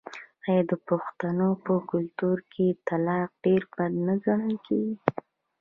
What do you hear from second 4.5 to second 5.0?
کیږي؟